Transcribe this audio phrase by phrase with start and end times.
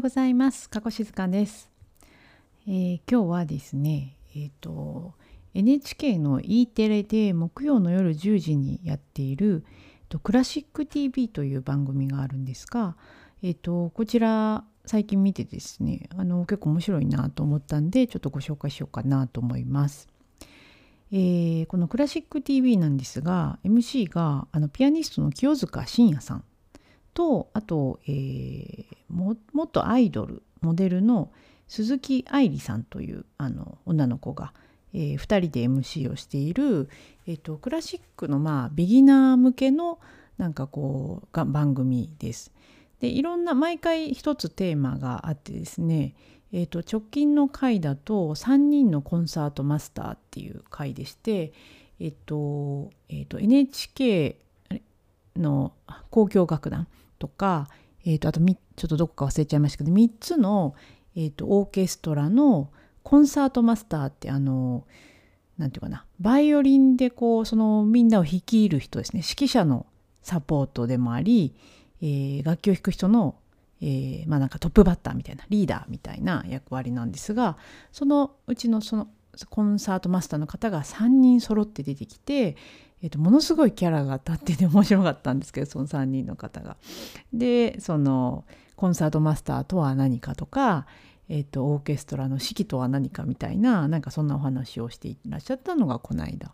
[0.00, 0.70] うございます。
[0.70, 1.70] 加古静香です、
[2.66, 5.12] えー、今日はですね、えっ、ー、と
[5.52, 9.62] NHK の E テレで木曜の夜10時にやっている
[10.08, 12.96] とクラシック TV という番組があるんですが、
[13.42, 20.08] えっ、ー、とこちら最近見てですね、あの結構面白いなと思ったんでちょっとご紹介しようかなと思います。
[21.12, 26.44] えー、このクラシック TV なんですが MC があのピアニストの清塚信也さん
[27.14, 28.84] とあと、えー、
[29.52, 31.30] 元アイドルモデルの
[31.68, 34.52] 鈴木愛理さんというあの女の子が、
[34.92, 36.88] えー、2人で MC をしている、
[37.26, 39.98] えーと、クラシックの、まあ、ビギナー向けの
[40.36, 42.50] なんかこうが番組です。
[42.98, 46.14] でいろんな毎回一つテーマがあってですね、
[46.52, 51.52] えーと、直近の回だと3人のコンサートマスターっていう回でして、
[51.98, 54.36] えーとえーと NHK
[55.36, 55.72] の
[56.10, 56.88] 交響楽団
[57.20, 57.68] とか、
[58.04, 60.74] えー、とあとちょっとどこか忘れちゃいましたけど3つの、
[61.14, 62.72] えー、とオーケストラの
[63.04, 64.84] コンサートマスターってあの
[65.58, 69.22] 何て言うかなバイオリンでこうそのみんなを率いる人ですね。
[69.22, 69.86] 指揮者の
[70.22, 71.54] サポートでもあり、
[72.00, 73.36] えー、楽器を弾く人の、
[73.80, 77.58] えー、まあなんかトップバッターみたいなリーダーみたいな役割なんですが
[77.92, 79.08] そのうちのその
[79.48, 82.56] コンサートマスターの方が3人揃って出てきて、
[83.02, 86.76] えー、とものすごいキャラが立ってて 面白かったんですけどその3人の方が。
[87.32, 88.44] でその
[88.76, 90.86] コンサートマスターとは何かとか、
[91.28, 96.52] えー、とオーケストラの指揮とは何かみたいななんかそんなお話をしていらっしゃったのがこの間。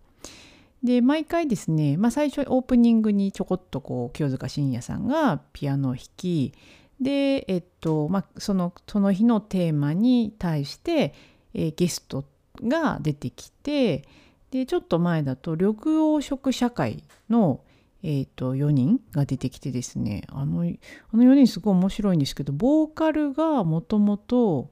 [0.83, 6.53] で毎回ですね、まあ、最初オープニングにちょこっとこう清塚信也さんがピアノを弾き
[7.01, 11.15] で、えっとまあ、そのその日のテーマに対して、
[11.55, 12.25] えー、ゲスト
[12.63, 14.05] が出てきて
[14.51, 15.75] でちょっと前だと緑
[16.21, 17.61] 黄色社会の、
[18.03, 24.71] えーと、4人が出てきてですねあのあの4人すごい面白いんですけどボーカルがもともと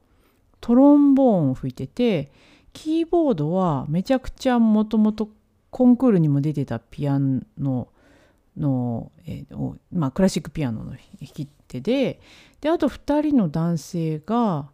[0.61, 2.31] トロンボーンを吹いてて
[2.73, 5.29] キーボードはめちゃくちゃもともと
[5.71, 7.89] コンクールにも出てたピアノ
[8.57, 12.21] の、えー、まあ、クラシックピアノの弾き手で
[12.61, 14.71] であと2人の男性が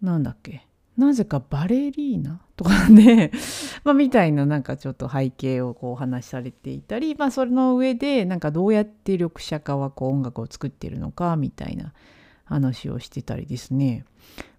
[0.00, 0.67] 何だっけ
[0.98, 3.30] なぜかバレリーナとかで
[3.84, 11.92] まあ、みたいななんかちょっと背景をこうお話しされていたり、まあ、それの上でなんかどうやって緑茶家はこう音楽を作っているのかみたいな
[12.44, 14.04] 話をしてたりですね。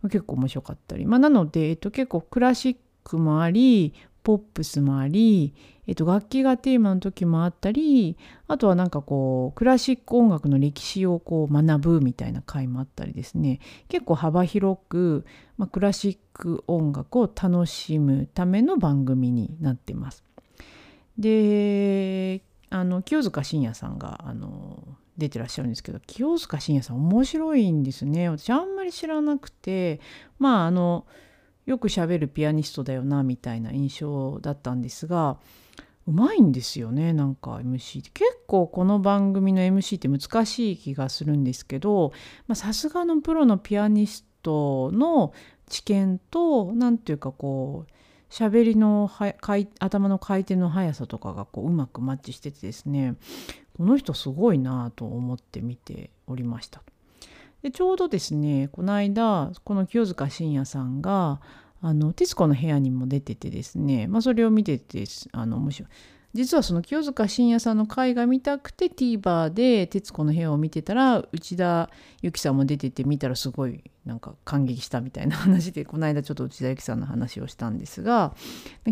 [0.03, 5.53] 結構面白かったり、まあ、なので、えっと、結構クラシックもありポップスもあり、
[5.88, 8.17] えっと、楽器がテーマの時もあったり
[8.47, 13.59] あとはなんかこうクラシック音楽の歴史をこう学ぶみたいな回もあったりですね。
[13.88, 15.25] 結構幅広く、
[15.57, 16.28] まあ、クラシック
[16.67, 20.23] 音楽を楽しむための番組になってます。
[21.17, 24.83] であの清塚信也さんがあの
[25.17, 29.99] 出てらっしゃるんですけど清塚信也さん面白いんですね私あんまり知らなくて
[30.38, 31.05] まああの
[31.66, 35.38] よくしゃべるピアニストだよなみたいな印象だったんですが
[36.07, 42.13] うまいんですよねなんか MC って結構この番組の MC って難しい気がするんですけど
[42.55, 45.33] さすがのプロのピアニストの
[45.69, 47.91] 知見と何ていうかこう
[48.34, 49.09] 喋りの
[49.80, 53.16] 頭の回転の速さとかがこううまくマッチしててですね
[53.78, 56.84] この人すごいなと思って見ておりました。
[57.62, 61.41] でちょうどですねこの間この清塚信也さんが
[62.16, 65.90] 「徹子の部屋」にも出ててですね、まあ、それを見ててあの面白い。
[66.34, 71.90] 実はその清塚信也さんの回が見たくて TVer で「徹子の部屋」を見てたら内田
[72.22, 78.35] 有紀さんも出てて見たらすごいなんか感激したみたいな話でこの間ちょっと内田有紀さんの話をしたんですが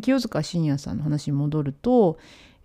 [0.01, 2.17] 清塚信也さんの話に戻ると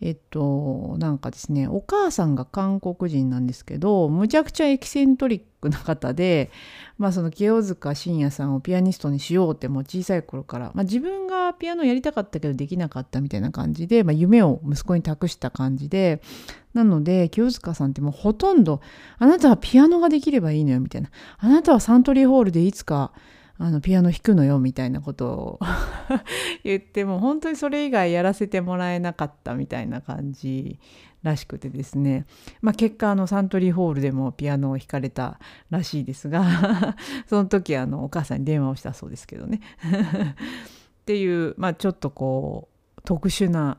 [0.04, 6.50] えっとなんかですねお母さんが韓国人なんですけどむちゃくちゃエキセントリックな方で、
[6.98, 16.20] まあ、その清塚信也さんをピアニストにしようってもう小さい頃から、まあ、自分がピアノやりたかったけどできなかったみたいな感じで、まあ、夢を息子に託した感じで
[16.74, 18.80] なので清塚さんってもうほとんど
[19.18, 23.12] あなたはピアノができればいいのよみたいなあなたはサントリーホールでいつか
[23.62, 25.60] あのピアノ弾くのよみたいなことを
[26.64, 30.80] 言っても本当にそれ以外やらせてもらえなかったみたいな感じ
[31.22, 32.26] らしくてですね、
[32.60, 35.38] まあ、結果あのサントリーホールでもピアノを弾かれた
[35.70, 36.44] らしいですが
[37.28, 39.60] その時あのお母さんに電話をしたそうですけどね。
[41.02, 42.68] っていう、まあ、ちょっとこ
[42.98, 43.78] う特殊な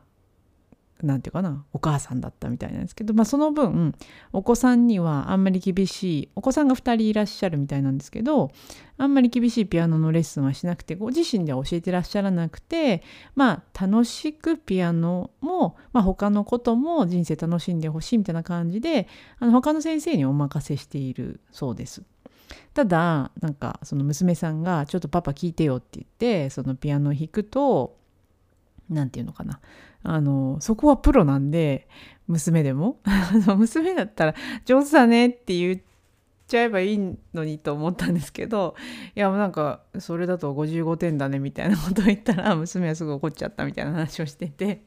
[1.04, 3.94] 何て言うかなお母さんだったみたいなんですけど、まあ、その分
[4.32, 8.50] お子さんにはあんまり厳しいお子さんが2人いらっしゃるみたいなんですけど
[8.96, 13.02] あんまり厳しいピアノのレッスンはしなくてご自身では教えてらっしゃらなくて
[13.34, 19.08] まあ楽しくピアノも、まあ、他のことも人生楽しんでほしいみたいな感じで
[19.38, 22.02] あの他の先生にお任せしているそうです。
[22.74, 27.96] ただなんかその娘さんが「ちょっとパパ聞いてよ」って言ってそのピアノを弾くと
[28.90, 29.60] 何て言うのかな
[30.04, 31.88] あのそこはプロなんで
[32.28, 33.00] 娘でも。
[33.56, 34.34] 娘だったら
[34.64, 35.80] 「上手だね」って言っ
[36.46, 38.76] ちゃえばいいのにと思ったんですけど
[39.16, 44.84] いやなんかそれだと55点だねみたいなことを言ったら娘はすぐ怒っちゃったみたいな話をしてて。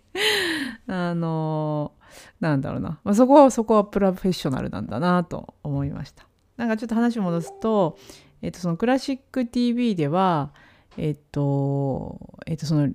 [0.88, 1.92] あの
[2.40, 6.26] なんだろうな、まあ、そこはそこはプロフェッショナルなんだなと思いました。
[6.56, 7.98] なんかちょっと話戻すと、
[8.42, 10.54] えっと、そのクラシック TV では
[10.98, 12.90] えっとえっとその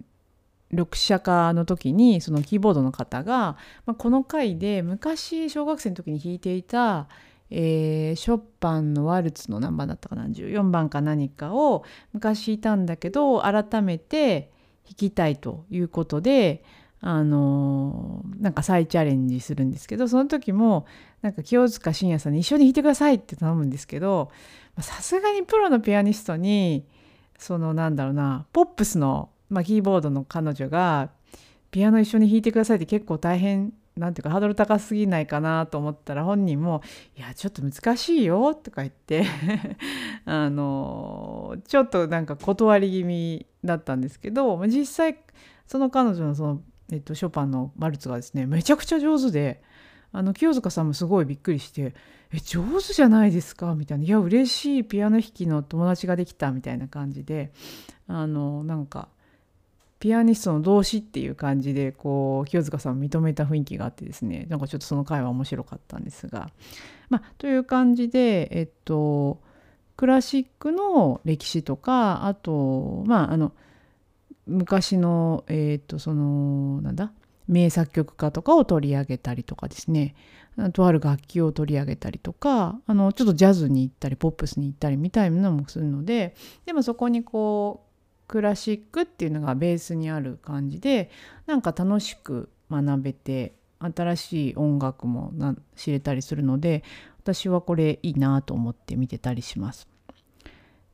[0.73, 7.09] 緑茶化の時にそのキーボードの方が、まあ、この回で昔小学生の時に弾いていた、
[7.51, 14.51] えー、ショパンのワルツの何番だったかな14番か何かを昔弾いたんだけど改めて
[14.87, 16.65] 弾きたいということで
[17.05, 20.87] あのー、なんか再チャレンジするんですけどその時も
[21.21, 24.31] なんか清塚信也さんに一緒に弾いてくださいって頼むんですけど
[24.81, 26.87] さすがにプロのピアニストに
[27.37, 31.11] そのなんだろうなポップスのまあ、キーボードの彼女が
[31.71, 36.81] ピアノ一緒に弾いてくださいって結構大変なんていうかハードル高すぎないかなと思ったら本人も
[37.17, 39.27] 「いやちょっと難しいよ」とか言って
[40.25, 45.19] あのちょっとなんか断り気味だったんですけど実際
[45.67, 49.63] その彼女のその、えっと、ショパンのマルツがですねめちゃくちゃ上手で
[50.13, 51.95] あの清塚さんもすごいびっくりして
[52.33, 57.53] 「え上手じゃないですか」みたいな「いや嬉しいピアノ弾きの友達ができた」みたいな感じで
[58.07, 59.09] あのなんか。
[60.03, 66.51] ピアニストの動詞っていう感じでこう清塚さんを認めた雰囲気があってですねなんかちょっとその回は面白かったんですが。
[67.09, 69.41] まあという感じでえっと
[69.97, 73.53] クラシックの歴史とかあとまああの
[74.49, 77.13] 昔のえっとそのなんだ
[77.47, 80.17] 名作曲家とかを取り上げたりとかですね。
[80.73, 86.35] とある楽器を取り上げたりとかあのちょっとジャズに行ったりポップスに行ったりみたいなのもするので
[86.67, 87.92] でもそこにこう
[88.33, 91.11] クラシックっていうのがベースにある感じで
[91.45, 95.35] なんか楽しく学べて新しい音楽も
[95.77, 96.83] 知れたりするので
[97.19, 99.87] 私はこれいいなと思って見てたりします。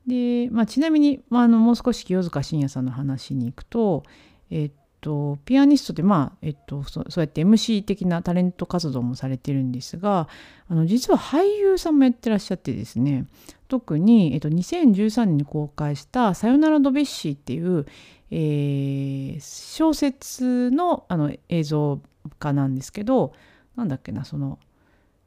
[0.05, 4.03] で、まあ、ちなみに、まあ、あのもう少し清塚信也さんの話に行くと、
[4.51, 4.71] えっ
[5.01, 10.27] とピアニストでまあ、えっと、そうやって MC 的なタレント活動もされてるんですが
[10.69, 13.25] あの実は俳優さんもやってらっしゃってですね
[13.67, 17.85] 特に、えっと、2013年に公開した「さよならドビッシー」っていう、
[18.31, 22.01] えー、小説のあの映像
[22.39, 23.33] 化なんですけど
[23.75, 24.59] なんだっけなその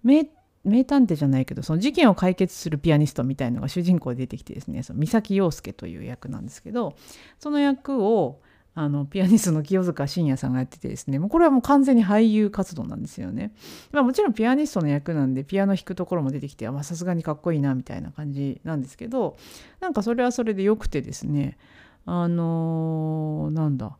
[0.02, 0.26] 名
[0.64, 6.94] 名探偵じゃないけどその事件を解決するピアニストみたいのが主人公で出てきてですね三崎陽介という役なんですけど
[7.40, 8.40] その役を
[8.74, 13.52] あのピアニストの清塚信也さんがやっててですねもうこれはもう完全に俳優活動なんですよね。
[13.90, 19.36] まあ、もちろんピアニストの役なんでピアノ弾くところも出てきてさすがにかっこいいなみたいな感じなんですけど
[19.80, 21.58] なんかそれはそれでよくてですね
[22.06, 23.96] あのー、なんだ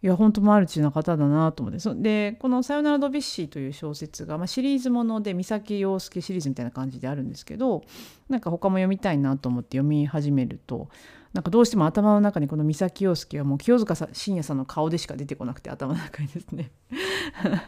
[0.00, 7.82] いや本当マルチな方だなと思ってでこの「さよならドビッシー」という小説が、まあ、シリーズもので三崎陽介シリーズみたいな感じであるんですけど
[8.28, 10.88] なんか他も読みたいなと思って読み始めると
[11.32, 16.70] なんかどうしても頭の中にこの三崎陽介はもう清塚信也さんの顔でしか出てこなくて頭の中にですね。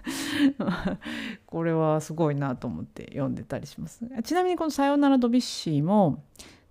[1.46, 4.04] これはすごいなと思って読んでたりします。
[4.24, 6.22] ちなみにこの「さよならドビッシー」も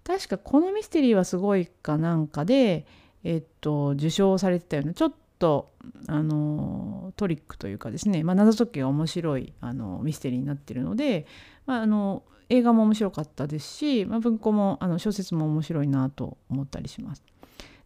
[0.04, 2.86] 確かこのミステリーはすごいかなんかで
[3.24, 5.72] えっと受賞されてたようなちょっと
[6.08, 11.26] あのトリックというかですね、まあ、謎解きが面白いあのミステリーになってるので、
[11.66, 17.24] まあ、あの映画も面白かったですし、まあ、文庫もあの小説も面白いなと思ったりします。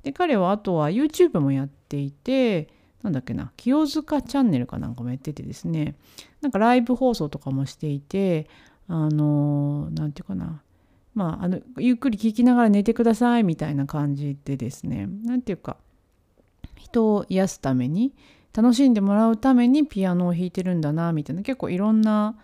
[0.03, 2.67] で彼はあとは YouTube もやっていて
[3.03, 5.95] なんだっけな清塚チャンネルかなんかもやっててですね
[6.41, 8.49] なんかライブ放送とかもしていて
[8.87, 10.61] あの何て言うかな
[11.13, 15.77] まああのゆっくり聞きながら寝てくださいみたいな感じでですね何て言うか
[16.75, 18.13] 人を癒すために
[18.53, 22.35] 楽しんでもらうためにピアノを弾いてるんだなみたいな結構いろんな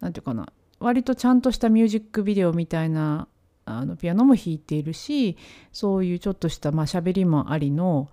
[0.00, 0.52] 何て言うかな
[0.84, 3.26] 割とちゃんとしたミュージックビデオみたいな
[3.64, 5.38] あのピアノも弾いているし
[5.72, 8.10] そういうちょっとしたまあ喋りもありの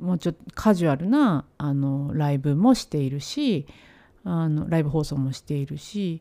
[0.00, 3.68] もうちょっとカジュアルなあのライブもしているし
[4.24, 6.20] あのライブ放送もしているし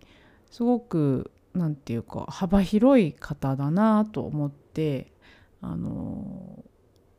[0.51, 5.12] すごく何て言うか幅広い方だなと思って
[5.62, 6.63] あの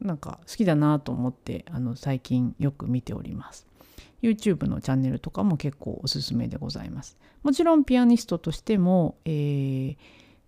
[0.00, 3.67] なんか好きだなと思ってあの最近よく見ております。
[4.22, 7.18] YouTube のチャンネルとかも結構おすすめでございます。
[7.42, 9.96] もちろんピアニストとしても、えー、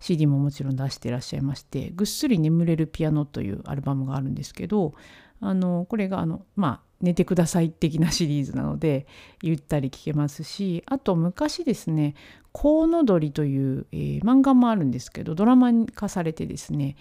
[0.01, 4.93] CD ももちろん出してらっしゃいまして「ぐっすり眠れるピアノ」というアルバムがあるんですけど
[5.39, 9.07] あのこれがあのまあ寝てください的なシリーズなので
[9.41, 12.15] ゆったり聞けますしあと昔ですね
[12.51, 16.95] 「コウノドリ」という、えー、漫画もあるんですけどドラマ化されてですね、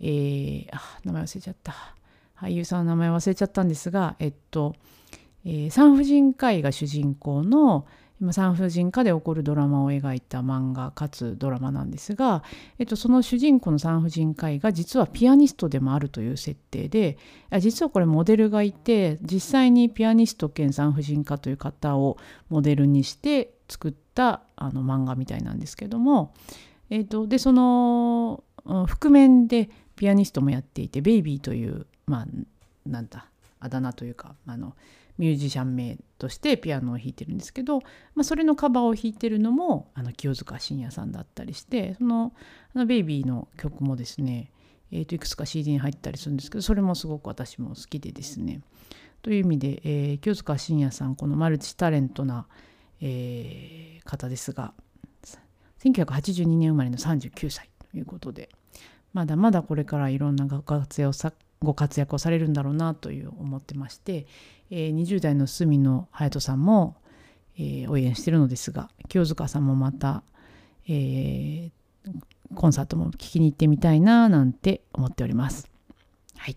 [0.00, 1.74] えー、あ名前忘れちゃった
[2.36, 4.74] 俳優さんの名前忘れちゃったんですがえっと、
[5.44, 7.86] えー、産婦人科医が主人公の
[8.32, 12.42] 産婦人科で起こるドラマを描いた漫画かつドラマなんですが、
[12.78, 17.16] えっと、その主人公の産婦人科医が実はピアニストでもあるという設定で
[17.60, 22.18] 実はこれモデルがいて実際にピアニスト兼産婦人科という方を
[22.50, 26.34] モデルにして作ったあの漫画みたいなんですけども、
[26.90, 32.26] えっと、でその覆面でピアニストもやっていてベイビーというまあ
[32.84, 33.26] なんだ
[33.60, 34.74] あだ名というかあの
[35.20, 37.80] ミュージシャン名としてピアノを弾いてるんですけど、
[38.14, 42.32] まあ、それのカバーを弾いてるのもあの清塚信也さんだったりしてその
[42.74, 44.50] あのベイビーの曲もですね、
[44.90, 48.62] えー、といくつか CD に入ったりするんですけどそれもすごく私も好きでですね。
[49.20, 52.46] という意味で、えー、清塚信也さんこのマルチタレントな、
[53.02, 54.72] えー、方ですが
[55.84, 58.48] 1982年生まれの39歳ということで
[59.12, 61.12] まだまだこれからいろんなご活躍を
[61.62, 64.26] ご活躍をされるんだろうなという思ってまして、
[64.70, 66.96] えー、20代の角野隼人さんも、
[67.56, 70.22] えー、応援してるのですが清塚さんもまた、
[70.88, 71.70] えー、
[72.54, 75.70] コンサートも聴きに行ってみたいななんて思っております。
[76.38, 76.56] はい、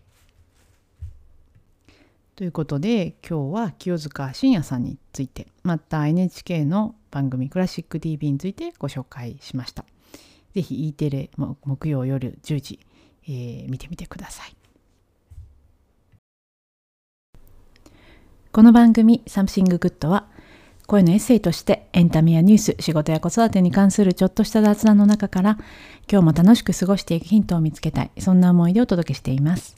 [2.37, 9.83] ということで今日は清塚信也さんについてまた NHK の番組「クラシック TV」についてご紹介しました。
[10.53, 12.79] ぜひ E テレ木曜夜10時、
[13.27, 14.62] えー、見てみてください。
[18.53, 20.27] この番組 Something Good は
[20.85, 25.57] 声のエッセイとしてエンタメやニュース、仕事や子育てに関するちょっとした雑談の中から
[26.07, 29.75] 今日も楽しく過ごしていくヒントを見つけたい、そんな思いでお届けしています。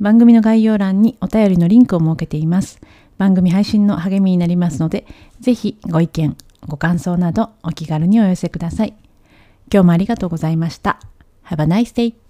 [0.00, 2.78] 番組の概要欄にお便りのリンクを設けています。
[3.16, 5.06] 番組配信の励みになりますので、
[5.40, 6.36] ぜひご意見、
[6.68, 8.92] ご感想などお気軽にお寄せください。
[9.72, 11.00] 今日もありがとうございました。
[11.46, 12.29] Have a nice day!